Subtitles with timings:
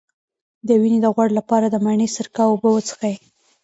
[0.67, 3.15] د وینې د غوړ لپاره د مڼې سرکه او اوبه وڅښئ